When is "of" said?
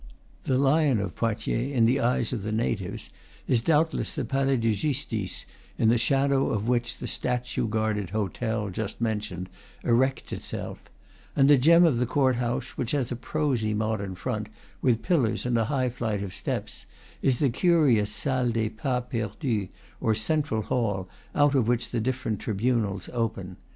0.99-1.13, 2.33-2.41, 6.49-6.67, 11.83-11.99, 16.23-16.33, 21.53-21.67